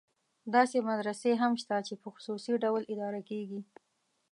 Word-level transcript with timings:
داسې 0.55 0.77
مدرسې 0.89 1.31
هم 1.41 1.51
شته 1.61 1.75
چې 1.87 1.93
په 2.01 2.07
خصوصي 2.13 2.53
ډول 2.63 2.81
اداره 2.93 3.21
کېږي. 3.29 3.61